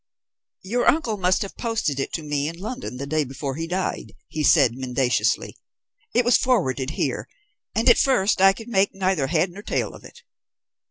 [0.63, 4.13] "Your uncle must have posted it to me in London the day before he died,"
[4.27, 5.55] he said mendaciously.
[6.15, 7.27] "It was forwarded here,
[7.75, 10.23] and at first I could make neither head nor tail of it."